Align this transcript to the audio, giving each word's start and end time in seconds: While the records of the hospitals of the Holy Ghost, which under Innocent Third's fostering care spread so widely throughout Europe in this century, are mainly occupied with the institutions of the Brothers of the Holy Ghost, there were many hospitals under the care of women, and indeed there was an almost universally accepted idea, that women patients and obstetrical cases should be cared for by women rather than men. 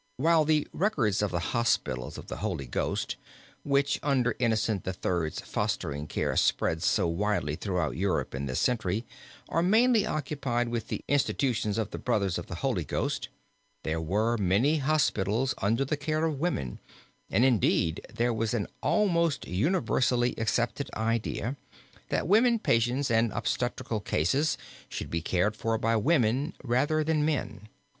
While 0.17 0.45
the 0.45 0.67
records 0.73 1.21
of 1.21 1.29
the 1.29 1.39
hospitals 1.53 2.17
of 2.17 2.25
the 2.25 2.37
Holy 2.37 2.65
Ghost, 2.65 3.17
which 3.63 3.99
under 4.01 4.35
Innocent 4.39 4.83
Third's 4.83 5.41
fostering 5.41 6.07
care 6.07 6.35
spread 6.35 6.81
so 6.81 7.07
widely 7.07 7.55
throughout 7.55 7.95
Europe 7.95 8.33
in 8.33 8.47
this 8.47 8.59
century, 8.59 9.05
are 9.47 9.61
mainly 9.61 10.07
occupied 10.07 10.69
with 10.69 10.87
the 10.87 11.05
institutions 11.07 11.77
of 11.77 11.91
the 11.91 11.99
Brothers 11.99 12.39
of 12.39 12.47
the 12.47 12.55
Holy 12.65 12.83
Ghost, 12.83 13.29
there 13.83 14.01
were 14.01 14.37
many 14.37 14.77
hospitals 14.77 15.53
under 15.59 15.85
the 15.85 15.97
care 15.97 16.25
of 16.25 16.39
women, 16.39 16.79
and 17.29 17.45
indeed 17.45 18.03
there 18.11 18.33
was 18.33 18.55
an 18.55 18.65
almost 18.81 19.47
universally 19.47 20.33
accepted 20.39 20.89
idea, 20.95 21.57
that 22.09 22.27
women 22.27 22.57
patients 22.57 23.11
and 23.11 23.31
obstetrical 23.33 23.99
cases 23.99 24.57
should 24.89 25.11
be 25.11 25.21
cared 25.21 25.55
for 25.55 25.77
by 25.77 25.95
women 25.95 26.55
rather 26.63 27.03
than 27.03 27.23
men. 27.23 27.69